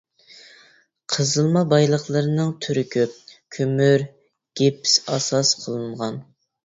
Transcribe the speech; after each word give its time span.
قېزىلما 1.15 1.61
بايلىقلىرىنىڭ 1.73 2.49
تۈرى 2.65 2.85
كۆپ، 2.95 3.19
كۆمۈر، 3.59 4.07
گىپىس 4.63 4.97
ئاساس 5.05 5.53
قىلىنغان. 5.65 6.19